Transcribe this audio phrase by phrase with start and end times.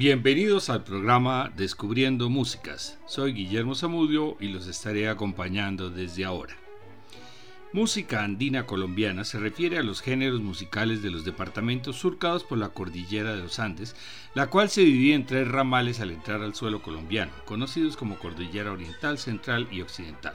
[0.00, 2.98] Bienvenidos al programa Descubriendo Músicas.
[3.04, 6.56] Soy Guillermo Zamudio y los estaré acompañando desde ahora.
[7.74, 12.70] Música andina colombiana se refiere a los géneros musicales de los departamentos surcados por la
[12.70, 13.94] cordillera de los Andes,
[14.32, 18.72] la cual se divide en tres ramales al entrar al suelo colombiano, conocidos como Cordillera
[18.72, 20.32] Oriental, Central y Occidental.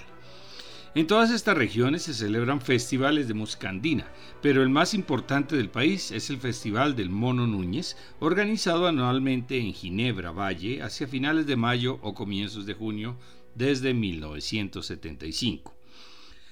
[0.95, 4.07] En todas estas regiones se celebran festivales de música andina,
[4.41, 9.73] pero el más importante del país es el Festival del Mono Núñez, organizado anualmente en
[9.73, 13.19] Ginebra Valle hacia finales de mayo o comienzos de junio
[13.55, 15.75] desde 1975.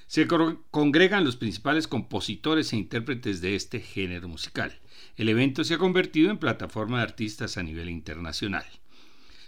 [0.07, 4.77] Se congregan los principales compositores e intérpretes de este género musical.
[5.15, 8.65] El evento se ha convertido en plataforma de artistas a nivel internacional.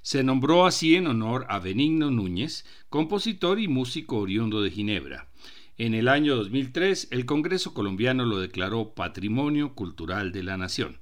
[0.05, 5.29] Se nombró así en honor a Benigno Núñez, compositor y músico oriundo de Ginebra.
[5.79, 10.99] En el año 2003, el Congreso colombiano lo declaró Patrimonio Cultural de la Nación.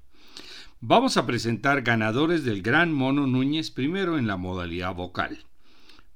[0.80, 5.40] Vamos a presentar ganadores del Gran Mono Núñez primero en la modalidad vocal.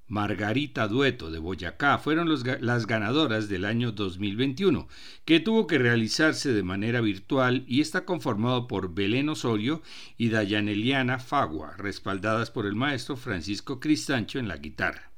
[0.08, 2.30] Margarita Dueto de Boyacá fueron
[2.62, 4.88] las ganadoras del año 2021,
[5.26, 9.82] que tuvo que realizarse de manera virtual y está conformado por Belén Osorio
[10.18, 15.12] y Dayaneliana Fagua, respaldadas por el maestro Francisco Cristancho en la guitarra.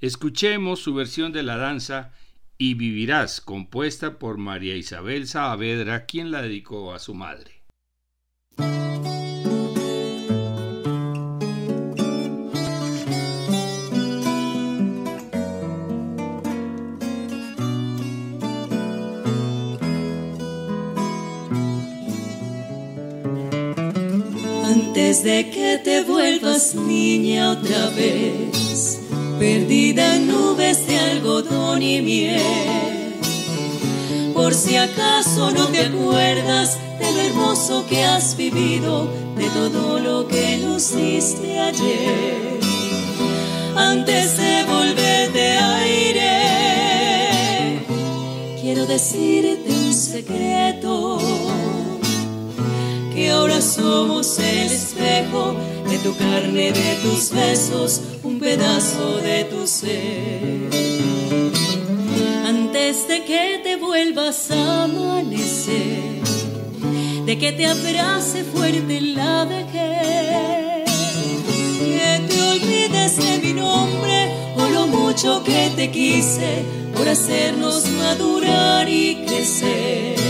[0.00, 2.12] Escuchemos su versión de la danza
[2.58, 7.62] Y Vivirás, compuesta por María Isabel Saavedra, quien la dedicó a su madre.
[25.00, 28.98] Desde que te vuelvas niña otra vez,
[29.38, 33.14] perdida en nubes de algodón y miel.
[34.34, 40.26] Por si acaso no te acuerdas de lo hermoso que has vivido, de todo lo
[40.26, 42.58] que luciste ayer.
[43.76, 45.52] Antes de volverte
[45.84, 46.32] aire,
[48.60, 51.18] quiero decirte un secreto
[53.18, 55.56] que ahora somos el espejo
[55.90, 60.70] de tu carne, de tus besos, un pedazo de tu ser.
[62.46, 66.22] Antes de que te vuelvas a amanecer,
[67.26, 70.88] de que te abrace fuerte la vejez,
[71.80, 74.18] que te olvides de mi nombre
[74.56, 76.62] o lo mucho que te quise
[76.94, 80.27] por hacernos madurar y crecer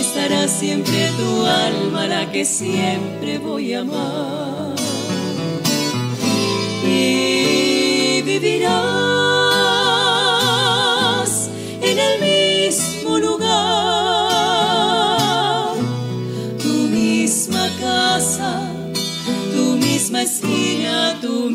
[0.00, 4.74] estará siempre tu alma, la que siempre voy a amar.
[6.84, 9.09] Y vivirás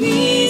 [0.06, 0.45] esquina,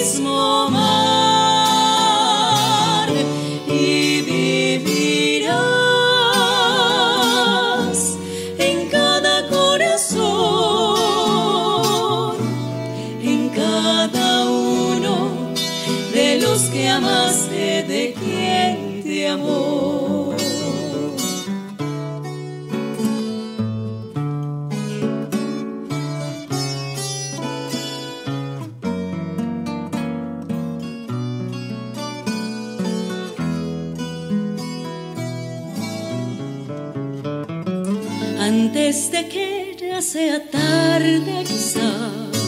[40.16, 42.40] sea tarde quizás,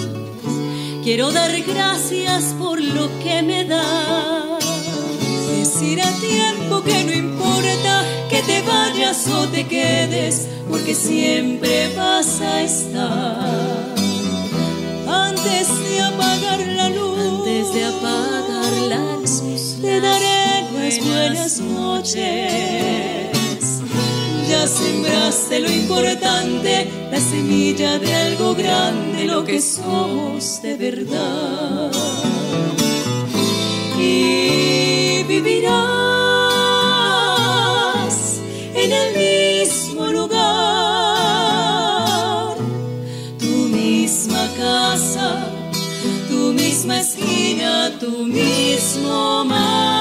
[1.05, 4.65] quiero dar gracias por lo que me das.
[5.51, 12.41] Decir a tiempo que no importa que te vayas o te quedes, porque siempre vas
[12.41, 13.95] a estar.
[15.07, 23.39] Antes de apagar la luz, antes de apagar la luz, te daré buenas noches
[24.49, 31.91] ya sembraste lo importante, la semilla de algo grande, lo que somos de verdad.
[33.99, 35.75] Y vivirás
[38.83, 40.47] en el mismo lugar,
[43.41, 45.29] tu misma casa,
[46.29, 49.98] tu misma esquina, tu mismo mar.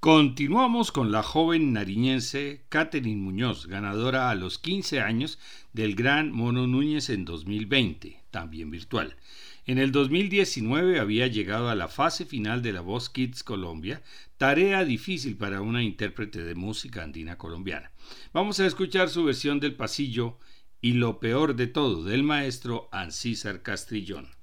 [0.00, 5.38] Continuamos con la joven nariñense Catherine Muñoz, ganadora a los 15 años
[5.72, 9.16] del Gran Mono Núñez en 2020, también virtual.
[9.64, 14.00] En el 2019 había llegado a la fase final de la Voz Kids Colombia,
[14.38, 17.90] tarea difícil para una intérprete de música andina colombiana.
[18.32, 20.38] Vamos a escuchar su versión del pasillo
[20.80, 24.35] y lo peor de todo del maestro Ancísar Castrillón.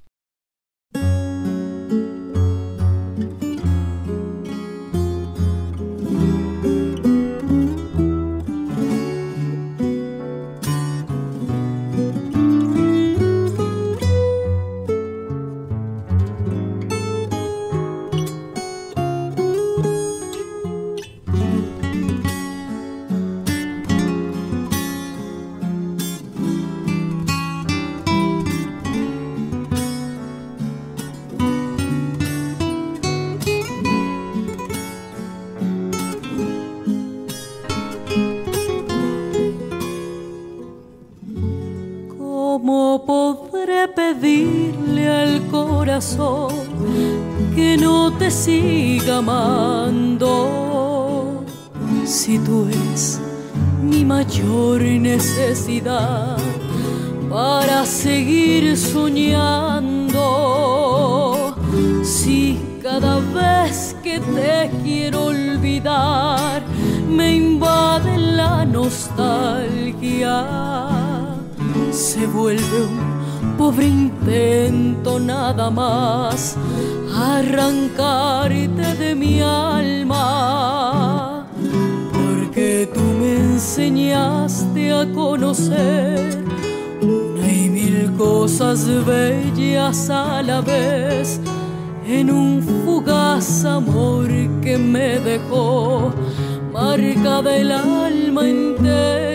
[47.55, 50.25] Que no te siga amando.
[52.03, 53.19] Si tú eres
[53.83, 56.37] mi mayor necesidad
[57.29, 60.23] para seguir soñando.
[62.03, 66.63] Si cada vez que te quiero olvidar
[67.07, 70.45] me invade la nostalgia,
[71.91, 73.12] se vuelve un
[73.57, 76.57] pobre intento nada más
[77.15, 81.45] arrancarte de mi alma,
[82.11, 86.43] porque tú me enseñaste a conocer
[87.01, 91.39] una y mil cosas bellas a la vez
[92.07, 94.29] en un fugaz amor
[94.61, 96.11] que me dejó
[96.71, 99.32] marca del alma entera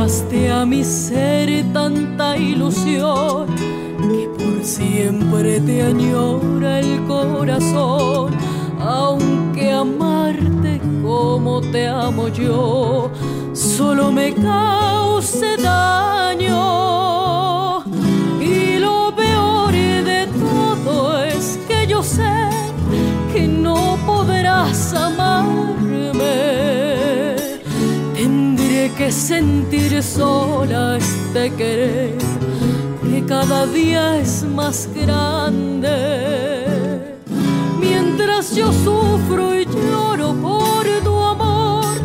[0.00, 8.34] entregaste a mi ser tanta ilusión que por siempre te añora el corazón,
[8.80, 13.10] aunque amarte como te amo yo
[13.52, 16.60] solo me cause daño.
[18.40, 22.48] Y lo peor de todo es que yo sé
[23.34, 26.69] que no podrás amarme
[29.12, 32.18] sentir sola este querer
[33.02, 35.90] que cada día es más grande.
[37.80, 41.96] Mientras yo sufro y lloro por tu amor,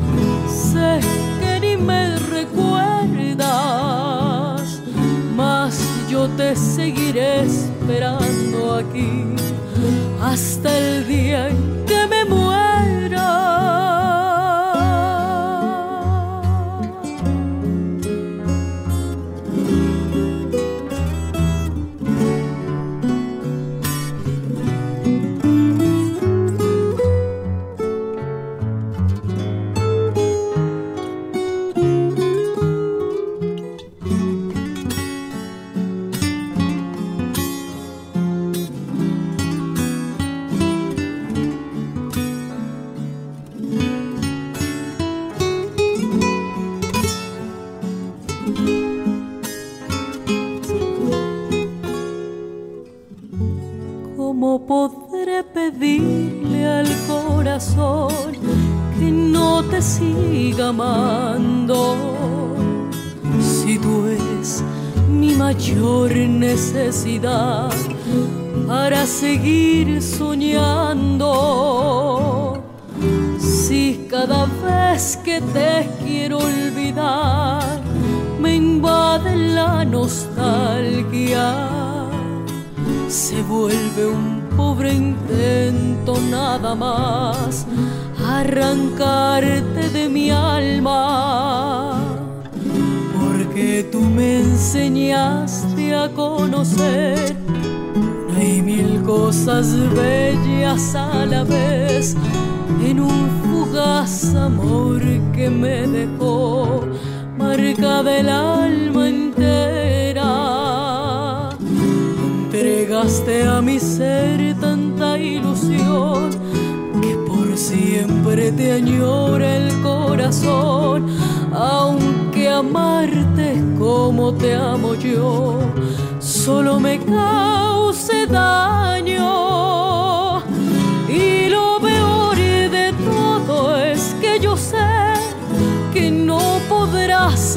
[0.47, 0.99] sé
[1.39, 3.45] que ni me recuerdas,
[5.35, 5.79] mas
[6.09, 9.35] yo te seguiré esperando aquí
[10.21, 11.94] hasta el día en que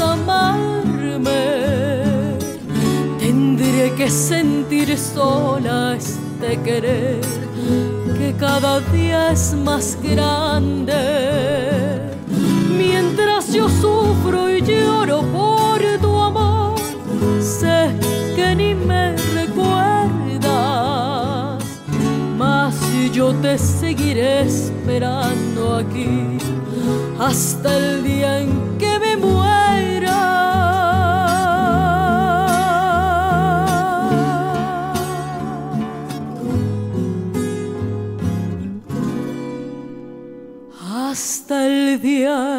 [0.00, 1.44] amarme.
[3.18, 7.20] Tendré que sentir sola este querer
[8.18, 10.94] que cada día es más grande.
[12.76, 16.78] Mientras yo sufro y lloro por tu amor,
[17.40, 17.90] sé
[18.34, 20.42] que ni me recuerdas,
[22.38, 22.74] mas
[23.12, 26.38] yo te seguiré esperando aquí
[27.18, 28.87] hasta el día en que
[41.48, 42.58] Hasta el día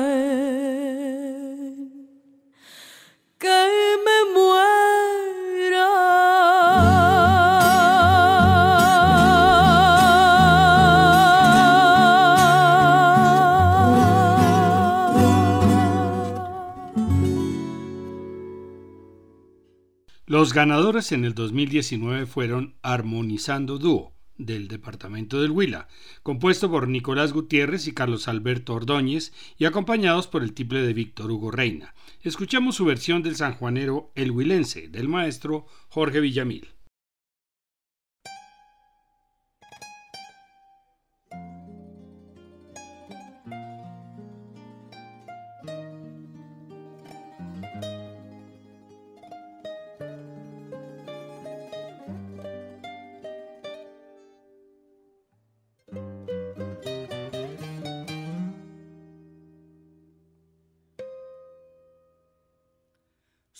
[20.25, 25.87] Los ganadores en el 2019 fueron Armonizando Dúo, del departamento del Huila,
[26.23, 31.29] compuesto por Nicolás Gutiérrez y Carlos Alberto Ordóñez y acompañados por el tiple de Víctor
[31.29, 31.93] Hugo Reina.
[32.23, 36.69] Escuchamos su versión del sanjuanero El Huilense, del maestro Jorge Villamil.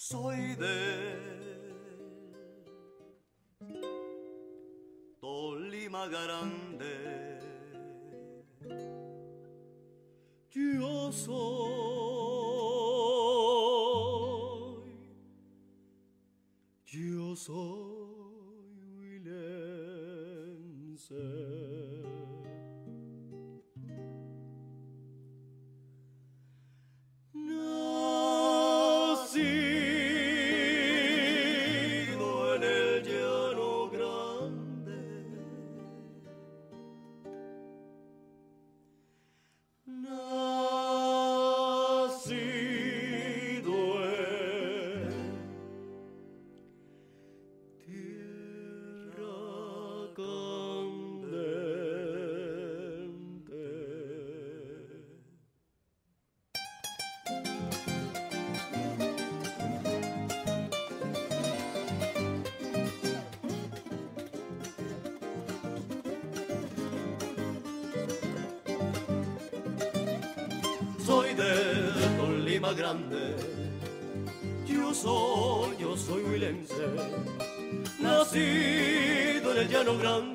[0.10, 1.20] Soy de
[5.22, 7.38] Tolima Grande.
[10.52, 11.79] Yo soy,
[72.74, 73.36] grande.
[74.66, 76.76] Yo soy, yo soy huilense,
[78.00, 80.29] nacido en el llano grande,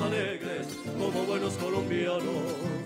[0.00, 0.66] alegres
[0.98, 2.77] como buenos colombianos.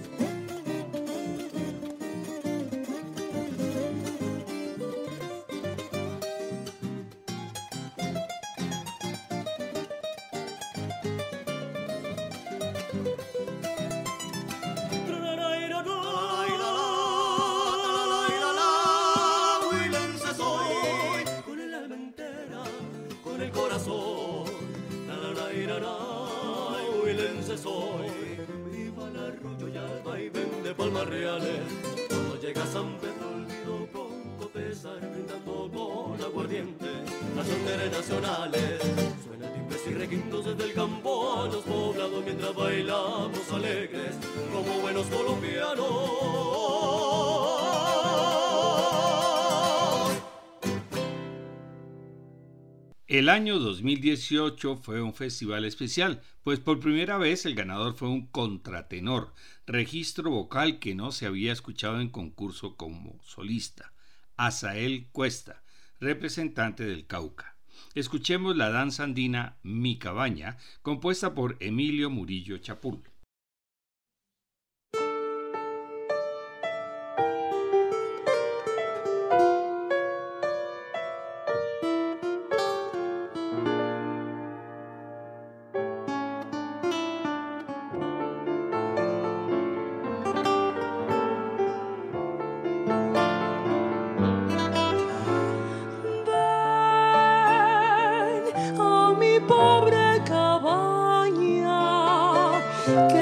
[53.13, 58.27] El año 2018 fue un festival especial, pues por primera vez el ganador fue un
[58.29, 59.35] contratenor,
[59.67, 63.93] registro vocal que no se había escuchado en concurso como solista,
[64.39, 65.63] Asael Cuesta,
[66.01, 67.59] representante del Cauca.
[67.95, 73.03] Escuchemos la danza andina Mi Cabaña, compuesta por Emilio Murillo Chapul.
[102.87, 103.13] En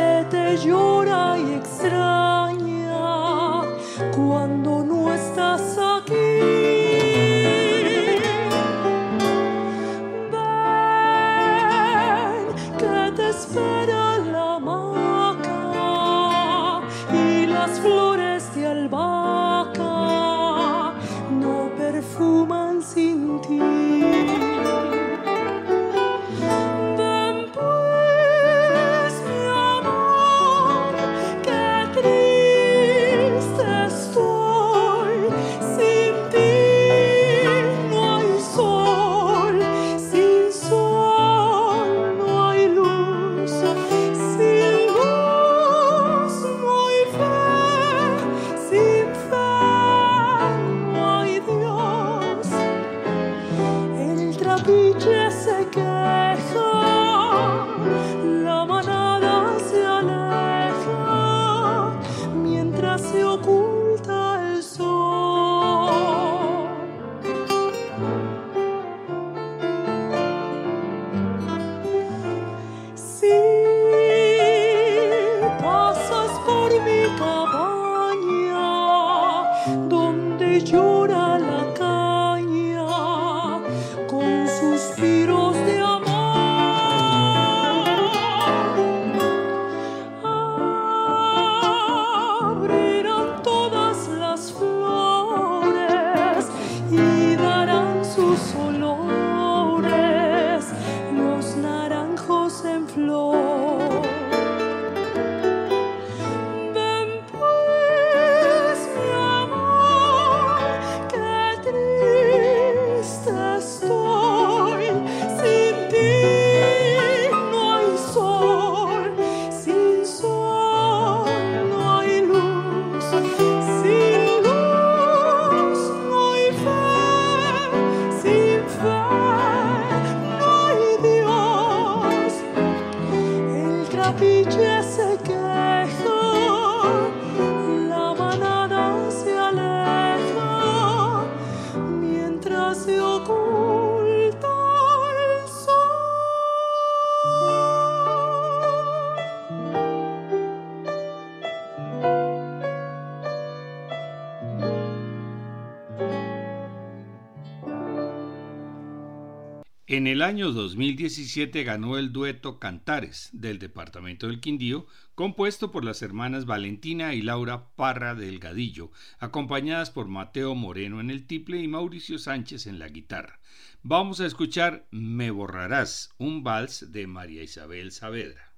[160.21, 166.45] el año 2017 ganó el dueto Cantares del departamento del Quindío, compuesto por las hermanas
[166.45, 172.67] Valentina y Laura Parra Delgadillo, acompañadas por Mateo Moreno en el tiple y Mauricio Sánchez
[172.67, 173.41] en la guitarra.
[173.83, 178.53] Vamos a escuchar Me borrarás, un vals de María Isabel Saavedra.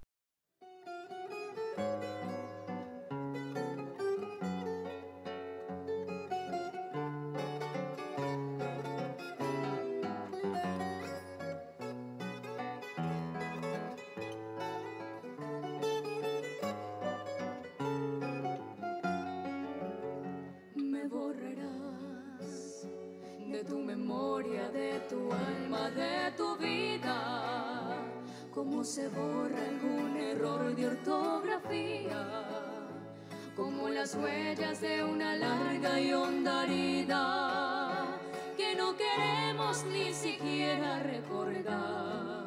[34.12, 38.18] Las huellas de una larga y honda herida
[38.56, 42.46] que no queremos ni siquiera recordar.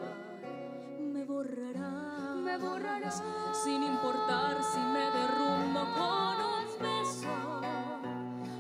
[0.99, 3.23] Me borrarás, me borrarás,
[3.63, 7.62] sin importar si me derrumbo con un beso,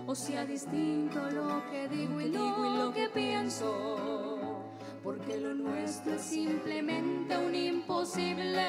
[0.07, 4.63] o sea distinto lo que digo y, digo y lo que pienso
[5.03, 8.65] porque lo nuestro es simplemente un imposible.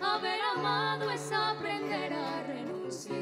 [0.00, 2.75] Haber amado es aprender a renunciar.
[2.96, 3.12] Me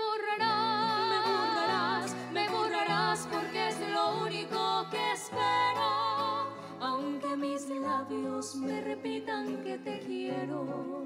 [0.00, 6.56] borrarás, me borrarás, me borrarás porque es lo único que espero.
[6.80, 11.04] Aunque mis labios me repitan que te quiero,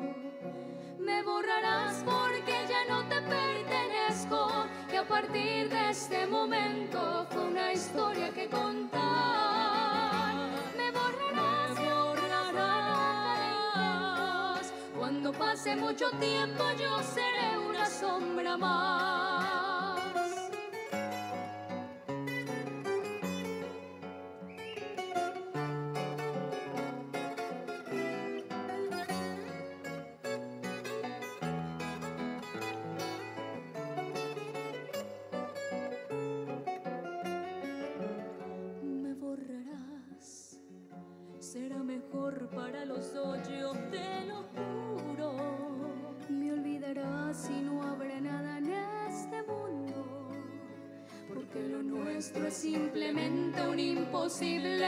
[0.96, 4.66] me borrarás porque ya no te pertenezco.
[4.92, 10.09] Y a partir de este momento fue una historia que contar.
[15.30, 19.10] Cuando pase mucho tiempo yo seré una sombra más.
[42.54, 44.69] para los dos, yo te
[52.20, 54.87] es simplemente un imposible.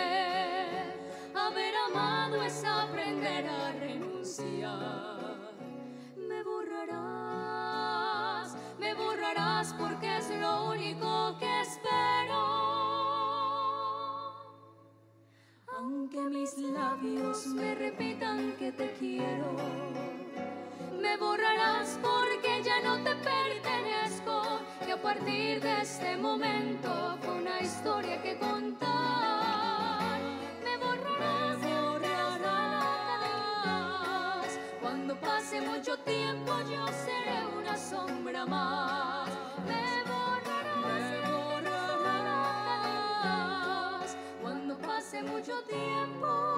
[1.34, 5.54] Haber amado es aprender a renunciar.
[6.28, 6.94] Me borrarás,
[8.78, 11.62] me borrarás porque es lo único que
[16.12, 17.46] que mis labios
[25.02, 30.20] partir de este momento fue una historia que contar.
[30.62, 33.00] Me borrarás, me borrarás.
[34.80, 39.28] Cuando pase mucho tiempo yo seré una sombra más.
[39.66, 39.92] Me
[45.02, 46.51] hace mucho tiempo.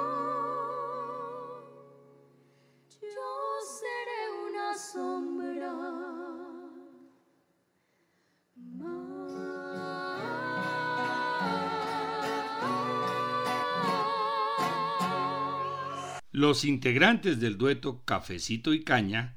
[16.32, 19.36] Los integrantes del dueto Cafecito y Caña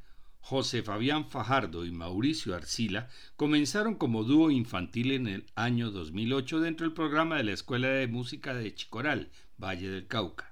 [0.49, 6.85] José Fabián Fajardo y Mauricio Arcila comenzaron como dúo infantil en el año 2008 dentro
[6.85, 10.46] del programa de la Escuela de Música de Chicoral, Valle del Cauca.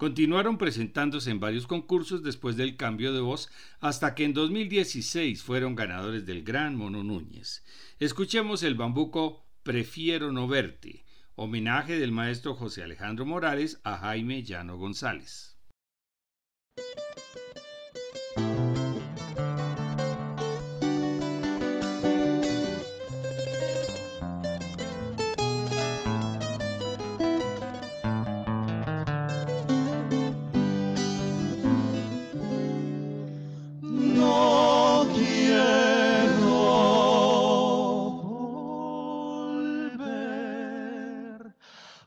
[0.00, 5.74] Continuaron presentándose en varios concursos después del cambio de voz hasta que en 2016 fueron
[5.74, 7.62] ganadores del Gran Mono Núñez.
[7.98, 14.78] Escuchemos el bambuco Prefiero no verte, homenaje del maestro José Alejandro Morales a Jaime Llano
[14.78, 15.58] González.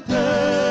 [0.00, 0.65] return.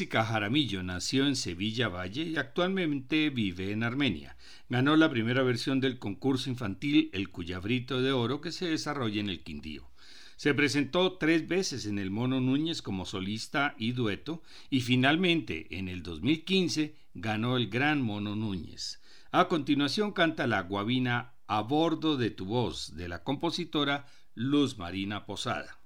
[0.00, 4.34] Jessica Jaramillo nació en Sevilla Valle y actualmente vive en Armenia.
[4.70, 9.28] Ganó la primera versión del concurso infantil El Cuyabrito de Oro que se desarrolla en
[9.28, 9.90] el Quindío.
[10.36, 15.86] Se presentó tres veces en el Mono Núñez como solista y dueto y finalmente en
[15.86, 19.02] el 2015 ganó el Gran Mono Núñez.
[19.32, 25.26] A continuación canta la guabina A bordo de tu voz de la compositora Luz Marina
[25.26, 25.79] Posada.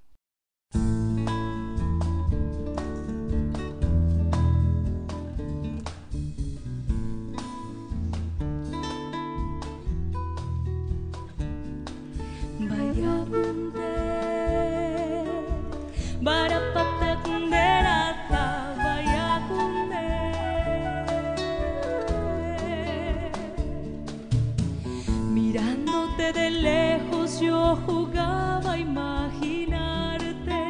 [26.33, 30.67] De lejos yo jugaba a imaginarte,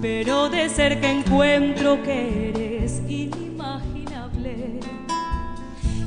[0.00, 4.80] pero de cerca encuentro que eres inimaginable.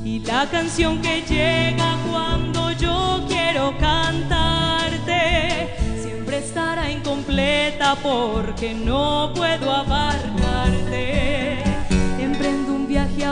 [0.04, 9.70] Y la canción que llega cuando yo quiero cantarte siempre estará incompleta porque no puedo
[9.70, 11.43] abarcarte.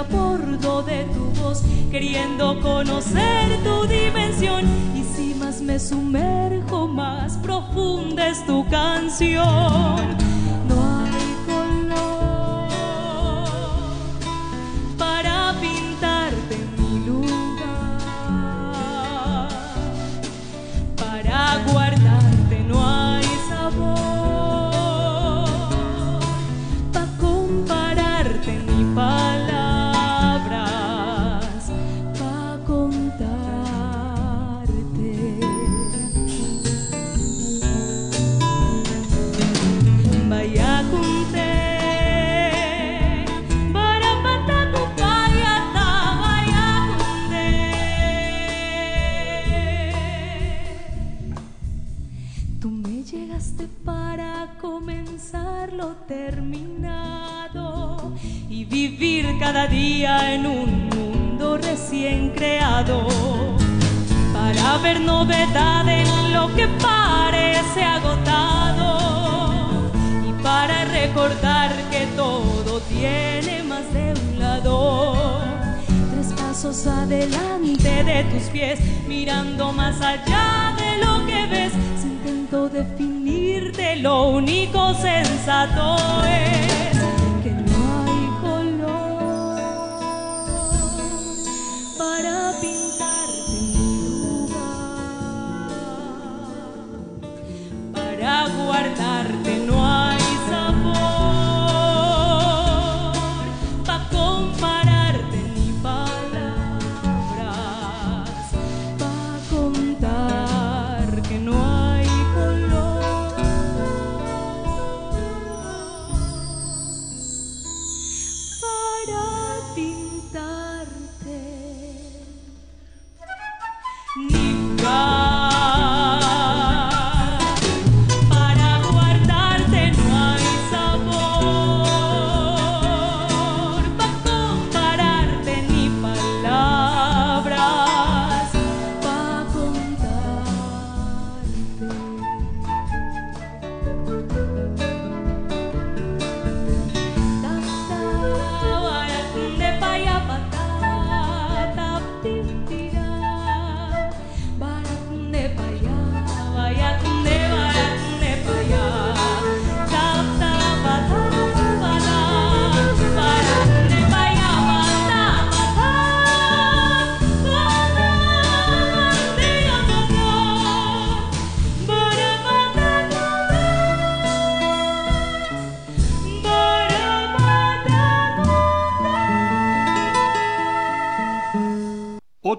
[0.02, 1.62] A bordo de tu voz,
[1.92, 4.64] queriendo conocer tu dimensión.
[4.96, 10.31] Y si más me sumerjo, más profunda es tu canción.
[65.04, 68.90] Novedad en lo que parece agotado
[70.28, 75.40] y para recordar que todo tiene más de un lado.
[76.12, 81.72] Tres pasos adelante de tus pies, mirando más allá de lo que ves.
[82.02, 87.01] Intento definirte, lo único sensato es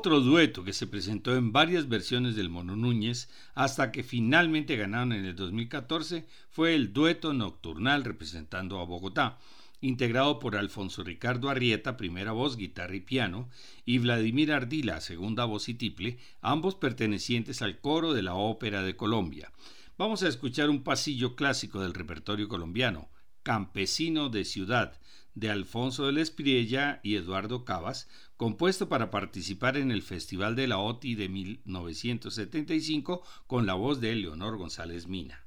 [0.03, 5.13] Otro dueto que se presentó en varias versiones del Mono Núñez hasta que finalmente ganaron
[5.13, 9.39] en el 2014 fue el dueto nocturnal representando a Bogotá,
[9.79, 13.49] integrado por Alfonso Ricardo Arrieta, primera voz, guitarra y piano,
[13.85, 18.97] y Vladimir Ardila, segunda voz y tiple, ambos pertenecientes al coro de la Ópera de
[18.97, 19.53] Colombia.
[19.97, 23.07] Vamos a escuchar un pasillo clásico del repertorio colombiano,
[23.41, 24.99] Campesino de Ciudad,
[25.35, 30.67] de Alfonso de la Espriella y Eduardo Cabas, compuesto para participar en el Festival de
[30.67, 35.45] la OTI de 1975 con la voz de Leonor González Mina.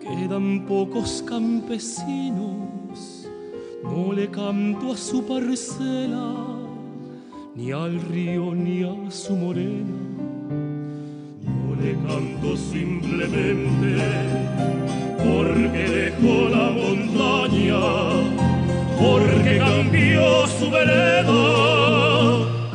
[0.00, 3.28] Quedan pocos campesinos,
[3.84, 6.34] no le canto a su parcela,
[7.54, 9.96] ni al río ni a su morena,
[11.44, 13.96] no le canto simplemente
[15.18, 17.80] porque dejó la montaña,
[18.98, 21.44] porque cambió su vereda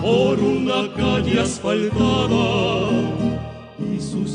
[0.02, 2.90] por una calle asfaltada
[3.94, 4.26] y su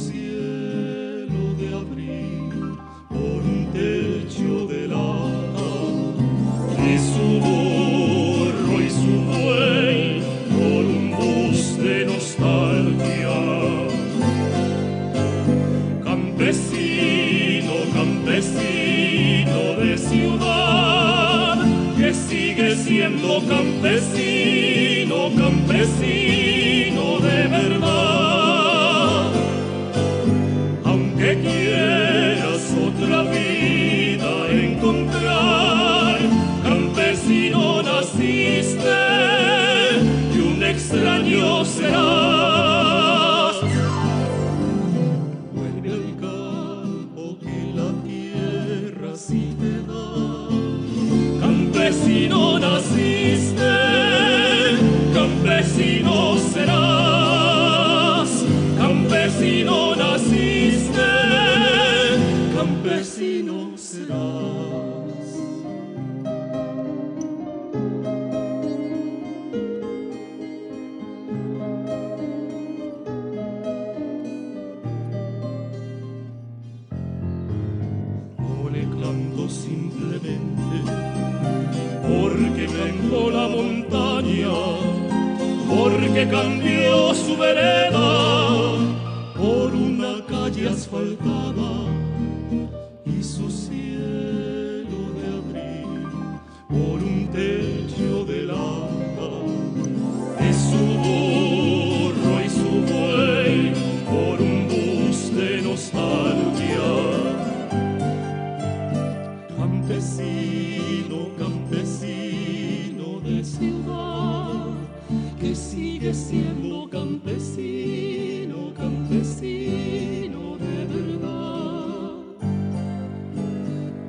[115.54, 122.12] sigue siendo campesino, campesino de verdad.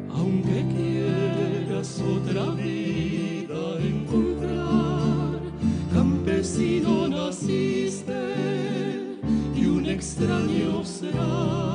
[0.09, 5.39] Aunque quieras otra vida encontrar,
[5.93, 8.13] campesino naciste
[9.55, 11.74] y un extraño serás.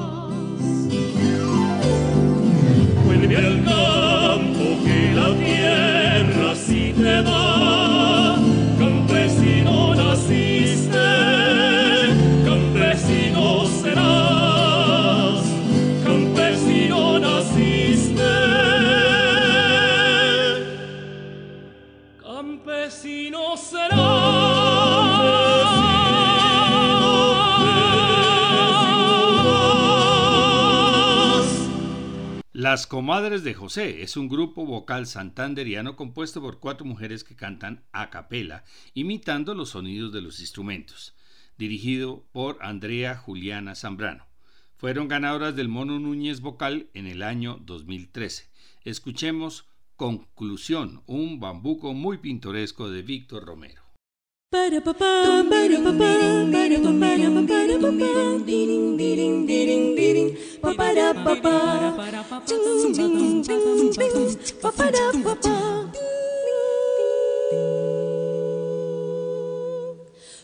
[32.70, 37.82] Las Comadres de José es un grupo vocal santanderiano compuesto por cuatro mujeres que cantan
[37.90, 38.62] a capela,
[38.94, 41.16] imitando los sonidos de los instrumentos,
[41.58, 44.28] dirigido por Andrea Juliana Zambrano.
[44.76, 48.48] Fueron ganadoras del Mono Núñez Vocal en el año 2013.
[48.84, 49.66] Escuchemos
[49.96, 53.89] Conclusión, un bambuco muy pintoresco de Víctor Romero.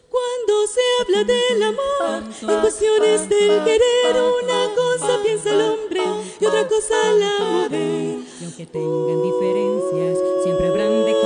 [0.09, 6.03] Cuando se habla del amor, en cuestiones del querer, una cosa piensa el hombre
[6.41, 8.19] y otra cosa la mujer.
[8.41, 11.26] Y aunque tengan diferencias, siempre habrán de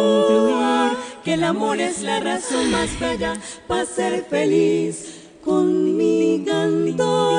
[1.23, 3.35] que el amor es la razón más bella
[3.67, 5.29] para ser feliz.
[5.45, 6.45] Con mi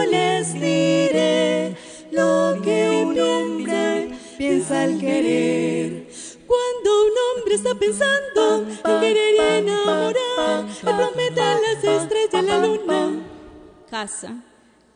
[0.09, 1.75] les diré
[2.11, 6.07] lo que un hombre piensa al querer.
[6.47, 12.65] Cuando un hombre está pensando en querer y enamorar, le promete a las estrellas la
[12.65, 13.23] luna.
[13.89, 14.43] Casa,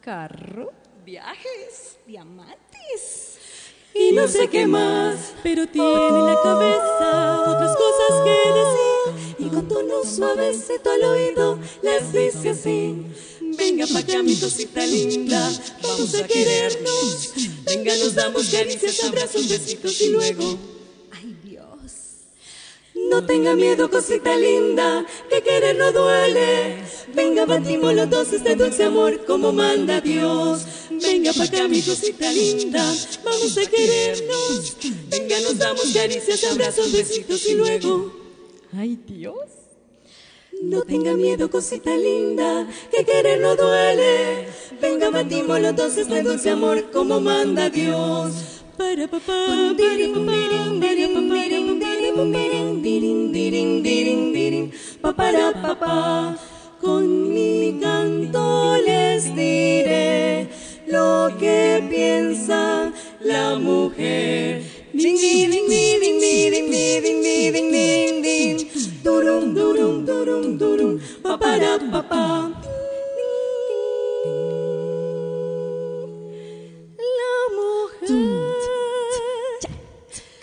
[0.01, 0.71] carro,
[1.05, 3.24] viajes, diamantes.
[3.95, 8.29] Y no sé qué más, pero tiene en la cabeza otras cosas que
[8.59, 9.35] decir.
[9.39, 13.05] Y con tono suavecito al oído les dice así:
[13.57, 17.33] Venga pa' acá, mi cosita linda, vamos a querernos.
[17.65, 20.57] Venga, nos damos caricias, abrazos, besitos y luego.
[23.09, 26.83] No tenga miedo, cosita linda, que querer no duele.
[27.13, 30.65] Venga, batimos los dos este dulce amor como manda Dios.
[30.89, 32.83] Venga pa' acá, mi cosita linda,
[33.23, 34.77] vamos a querernos.
[35.09, 38.11] Venga, nos damos caricias, abrazos, besitos y luego.
[38.75, 39.35] Ay, Dios.
[40.61, 44.47] No tenga miedo, cosita linda, que querer no duele.
[44.81, 48.63] Venga, batimos los dos este dulce amor como manda Dios.
[48.77, 52.04] Para papá, para papá, para papá, para papá.
[56.81, 60.47] Con mi canto les diré
[60.87, 64.61] lo que piensa la mujer.
[64.93, 68.57] Ding, ding, ding, ding, ding, ding, ding, ding, ding.
[69.03, 72.51] Durum, durum, durum, durum, pa, para, pa, pa.
[77.19, 78.34] La mujer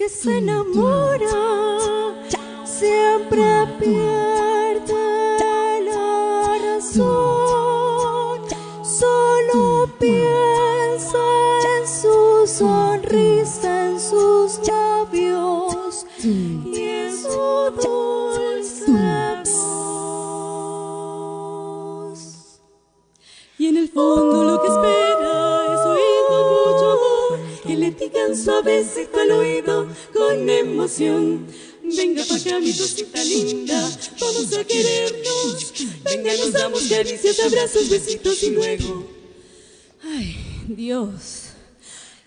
[0.02, 2.14] que se enamora
[2.64, 3.44] siempre
[3.78, 4.94] pierde
[5.84, 8.40] la razón.
[8.82, 10.31] Solo piensa
[32.78, 35.72] Cosita linda, vamos a querernos.
[36.04, 39.06] Venga, nos damos caricias, abrazos, besitos y luego.
[40.02, 40.36] Ay,
[40.68, 41.42] Dios.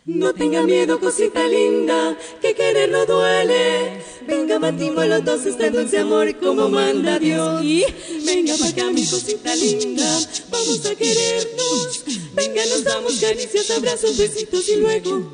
[0.05, 4.03] No tenga miedo, cosita linda, que querer no duele.
[4.27, 7.63] Venga, batimos los dos este dulce amor como manda Dios.
[7.63, 7.83] Y
[8.23, 10.05] venga pa' acá, mi cosita linda,
[10.51, 12.03] vamos a querernos.
[12.35, 15.33] Venga, nos damos caricias, abrazos, besitos y luego.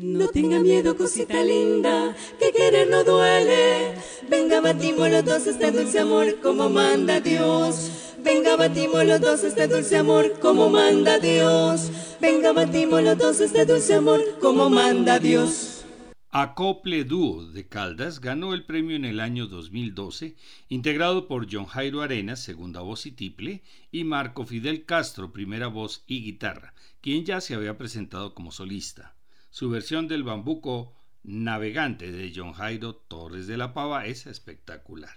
[0.00, 3.96] No tenga miedo, cosita linda, que querer no duele.
[4.30, 8.14] Venga, batimos los dos este dulce amor como manda Dios.
[8.22, 11.90] Venga, batimos los dos este dulce amor como manda Dios.
[12.20, 15.84] Venga, batimos los dos este dulce amor como manda Dios.
[16.30, 20.36] Acople Dúo de Caldas ganó el premio en el año 2012,
[20.68, 26.04] integrado por John Jairo Arenas, segunda voz y tiple, y Marco Fidel Castro, primera voz
[26.06, 29.17] y guitarra, quien ya se había presentado como solista.
[29.50, 35.16] Su versión del bambuco Navegante de John Jairo Torres de la Pava es espectacular.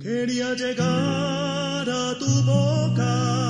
[0.00, 3.49] quería llegar a tu boca.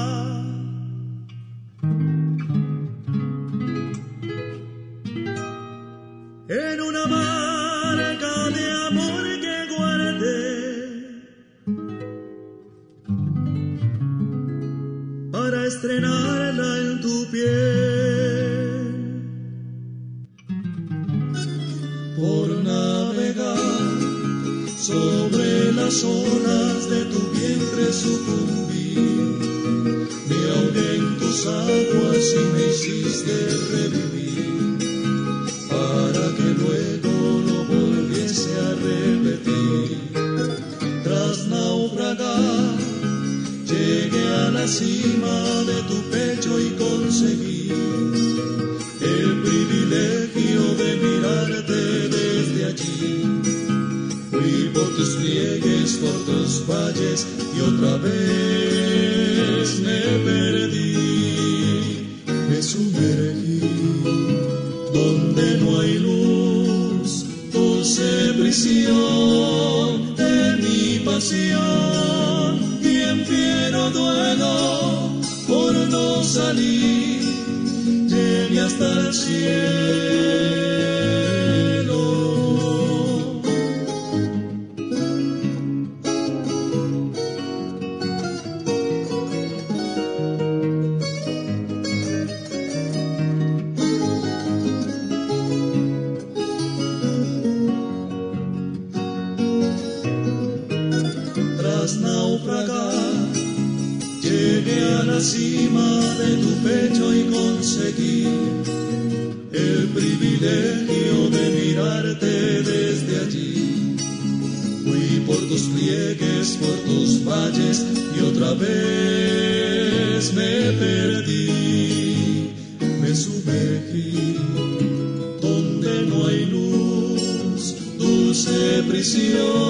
[129.21, 129.70] Otro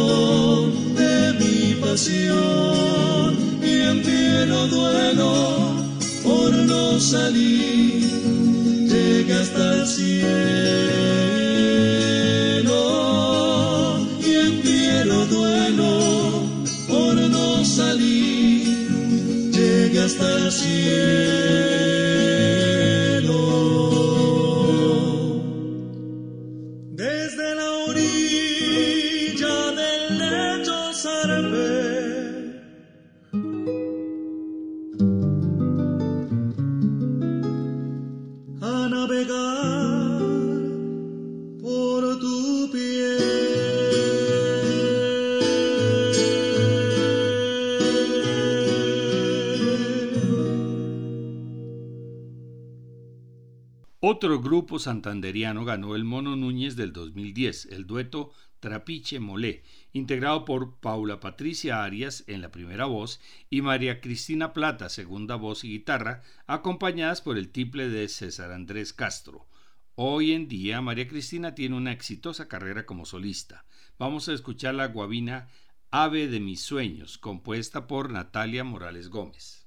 [54.81, 59.63] santanderiano ganó el Mono Núñez del 2010, el dueto Trapiche Molé,
[59.93, 65.65] integrado por Paula Patricia Arias en la primera voz y María Cristina Plata, segunda voz
[65.65, 69.47] y guitarra, acompañadas por el tiple de César Andrés Castro.
[69.95, 73.65] Hoy en día María Cristina tiene una exitosa carrera como solista.
[73.99, 75.49] Vamos a escuchar la guabina
[75.91, 79.67] Ave de mis sueños, compuesta por Natalia Morales Gómez.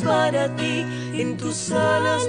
[0.00, 0.84] Para ti,
[1.14, 2.26] en tus alas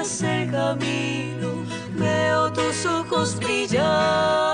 [0.00, 1.62] El camino,
[1.94, 4.49] veo tus ojos brillar.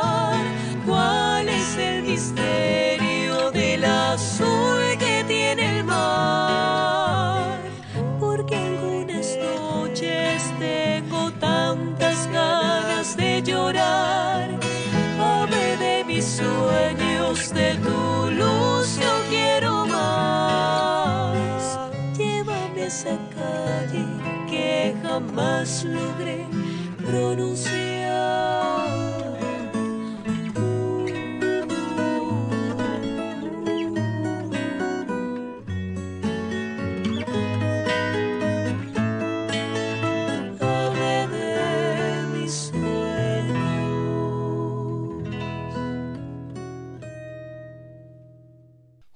[25.16, 26.46] Jamás logré
[27.02, 28.05] pronunciar.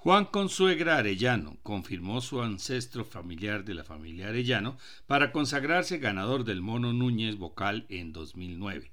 [0.02, 6.62] Juan Consuegra Arellano confirmó su ancestro familiar de la familia Arellano para consagrarse ganador del
[6.62, 8.92] Mono Núñez vocal en 2009,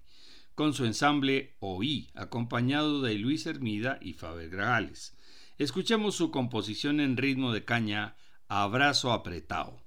[0.54, 5.16] con su ensamble Oí, acompañado de Luis Hermida y Faber Grajales.
[5.58, 8.18] Escuchemos su composición en ritmo de caña
[8.50, 9.87] Abrazo apretado.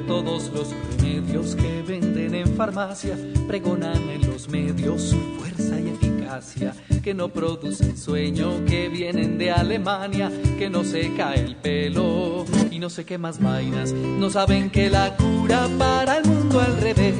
[0.00, 0.68] Todos los
[0.98, 3.16] remedios que venden en farmacia,
[3.46, 9.50] pregonan en los medios su fuerza y eficacia, que no producen sueño, que vienen de
[9.50, 14.70] Alemania, que no se cae el pelo y no sé qué más vainas, no saben
[14.70, 17.16] que la cura para el mundo al revés,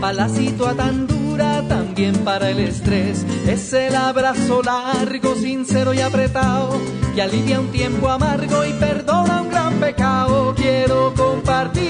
[0.00, 6.78] la situación tan dura, también para el estrés, es el abrazo largo, sincero y apretado,
[7.14, 11.89] que alivia un tiempo amargo y perdona un gran pecado, quiero compartir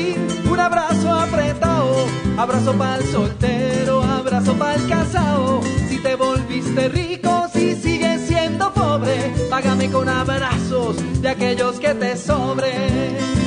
[0.60, 2.06] abrazo apretado,
[2.36, 5.60] abrazo para el soltero, abrazo para el casado.
[5.88, 12.16] Si te volviste rico, si sigues siendo pobre, págame con abrazos de aquellos que te
[12.16, 13.40] sobren.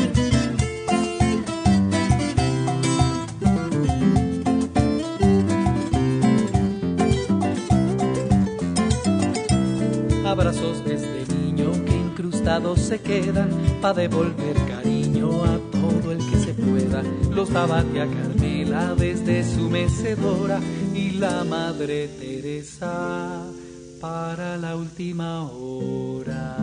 [10.26, 13.50] Abrazos desde niño que incrustados se quedan
[13.82, 14.73] pa' devolver
[16.64, 20.60] que los abate a Carmela desde su mecedora
[20.94, 23.44] y la Madre Teresa
[24.00, 26.63] para la última hora.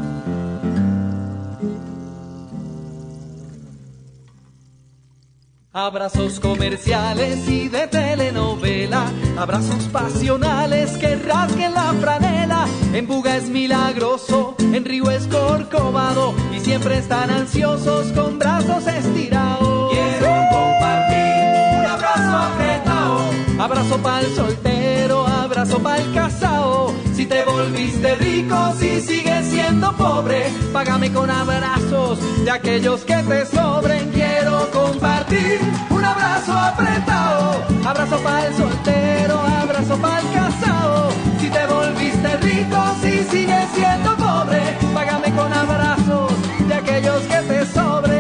[5.73, 9.05] Abrazos comerciales y de telenovela,
[9.39, 12.67] abrazos pasionales que rasguen la franela.
[12.93, 19.93] En Buga es milagroso, en Río es corcovado y siempre están ansiosos con brazos estirados.
[19.93, 23.21] Quiero compartir un abrazo apretado,
[23.61, 26.90] abrazo para el soltero, abrazo para el casado.
[27.21, 33.45] Si te volviste rico, si sigues siendo pobre, págame con abrazos de aquellos que te
[33.45, 34.09] sobren.
[34.09, 35.61] Quiero compartir
[35.91, 41.11] un abrazo apretado, abrazo para el soltero, abrazo para el casado.
[41.39, 44.63] Si te volviste rico, si sigues siendo pobre,
[44.95, 46.33] págame con abrazos
[46.67, 48.20] de aquellos que te sobren.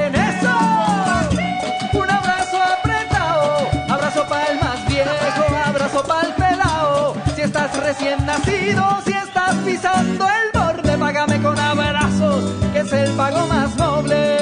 [7.91, 13.77] Recién nacido, si estás pisando el borde, págame con abrazos, que es el pago más
[13.77, 14.39] noble.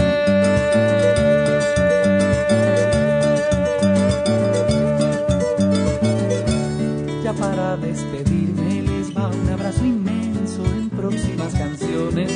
[7.38, 12.32] para despedirme les va un abrazo inmenso en próximas canciones.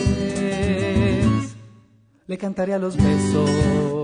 [2.26, 4.01] Le cantaré a los besos.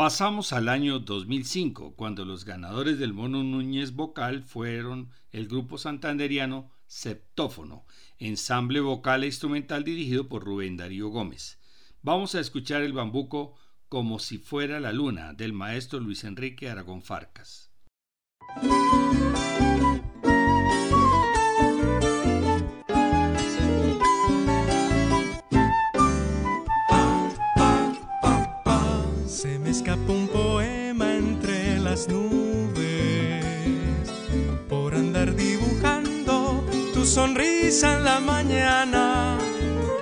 [0.00, 6.70] Pasamos al año 2005, cuando los ganadores del Mono Núñez Vocal fueron el grupo santanderiano
[6.86, 7.84] Septófono,
[8.16, 11.58] ensamble vocal e instrumental dirigido por Rubén Darío Gómez.
[12.00, 13.56] Vamos a escuchar el bambuco
[13.90, 17.70] como si fuera la luna del maestro Luis Enrique Aragón Farcas.
[32.08, 33.44] Nubes.
[34.68, 39.38] Por andar dibujando tu sonrisa en la mañana.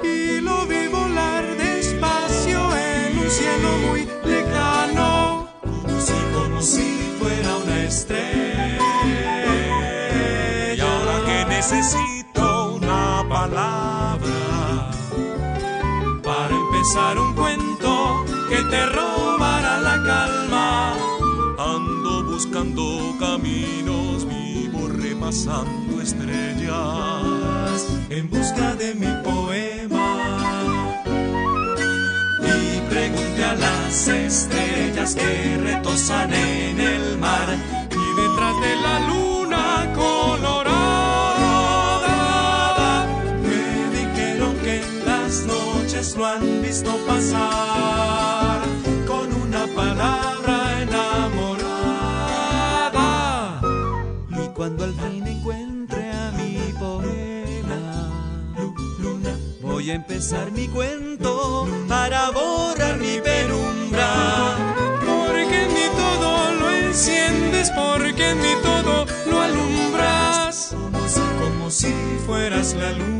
[0.02, 7.56] Y lo vi volar despacio en un cielo muy lejano, como si, como si fuera
[7.56, 8.84] una estrella.
[10.76, 14.90] Y ahora que necesito una palabra
[16.22, 19.27] para empezar un cuento que te robará
[22.48, 31.04] buscando caminos vivos repasando estrellas en busca de mi poema.
[32.40, 37.48] Y pregunté a las estrellas que retosan en el mar
[37.90, 39.37] y detrás de la luna
[59.88, 64.54] voy a empezar mi cuento para borrar mi penumbra.
[65.06, 70.74] Porque en mi todo lo enciendes, porque en mi todo lo alumbras.
[71.40, 71.90] Como si,
[72.26, 73.17] fueras la luna.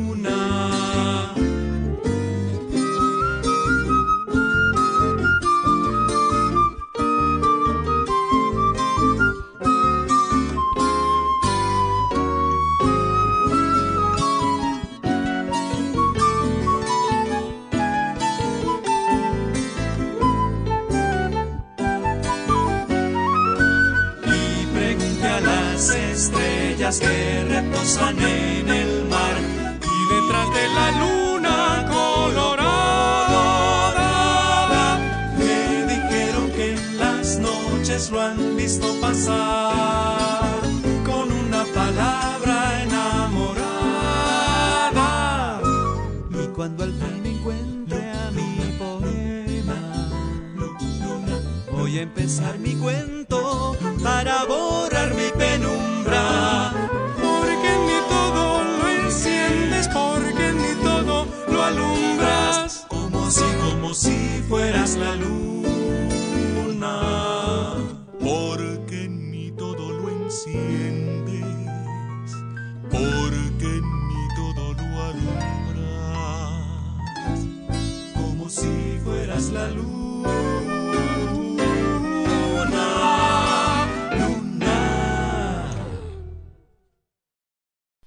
[79.52, 79.88] La luna.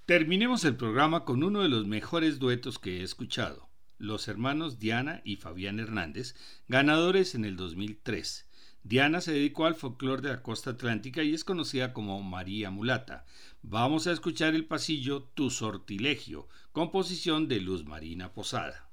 [0.05, 3.71] Terminemos el programa con uno de los mejores duetos que he escuchado
[4.01, 6.35] los hermanos Diana y Fabián Hernández,
[6.67, 8.47] ganadores en el 2003.
[8.83, 13.25] Diana se dedicó al folclore de la costa atlántica y es conocida como María Mulata.
[13.61, 18.89] Vamos a escuchar el pasillo Tu Sortilegio, composición de Luz Marina Posada.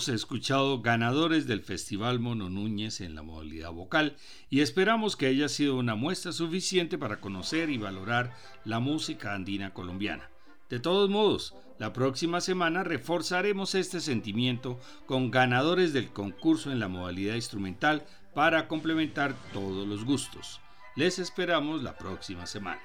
[0.00, 4.16] Hemos escuchado ganadores del Festival Mono Núñez en la modalidad vocal
[4.48, 8.34] y esperamos que haya sido una muestra suficiente para conocer y valorar
[8.64, 10.30] la música andina colombiana.
[10.70, 16.88] De todos modos, la próxima semana reforzaremos este sentimiento con ganadores del concurso en la
[16.88, 20.62] modalidad instrumental para complementar todos los gustos.
[20.96, 22.80] Les esperamos la próxima semana.